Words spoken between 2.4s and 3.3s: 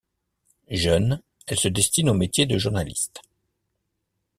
de journaliste.